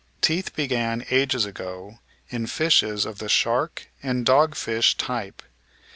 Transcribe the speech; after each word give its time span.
Teeth 0.19 0.55
began 0.55 1.05
ages 1.11 1.45
ago 1.45 1.99
in 2.29 2.47
fishes 2.47 3.05
of 3.05 3.19
the 3.19 3.29
shark 3.29 3.91
and 4.01 4.25
dog 4.25 4.55
fish 4.55 4.97
type. 4.97 5.43